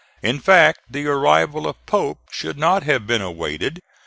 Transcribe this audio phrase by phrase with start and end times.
[0.23, 3.81] In fact the arrival of Pope should not have been awaited.